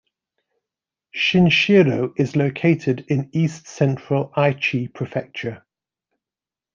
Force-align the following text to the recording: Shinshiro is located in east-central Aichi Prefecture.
Shinshiro 1.15 2.19
is 2.19 2.35
located 2.35 3.05
in 3.09 3.29
east-central 3.33 4.31
Aichi 4.35 4.91
Prefecture. 4.91 5.63